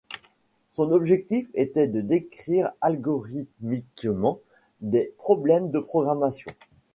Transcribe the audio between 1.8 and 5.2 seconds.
de décrire algorithmiquement des